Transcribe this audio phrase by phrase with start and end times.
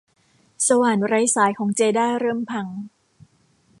[0.67, 2.67] สว่านไร้สายของเจด้าเริ่มพัง